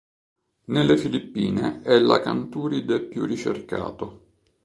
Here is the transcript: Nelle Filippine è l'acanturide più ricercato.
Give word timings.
Nelle 0.65 0.97
Filippine 0.97 1.83
è 1.83 1.99
l'acanturide 1.99 3.01
più 3.01 3.23
ricercato. 3.25 4.21